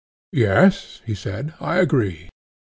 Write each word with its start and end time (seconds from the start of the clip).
Yes, 0.33 1.03
he 1.05 1.13
said, 1.13 1.53
I 1.61 1.75
agree. 1.77 2.27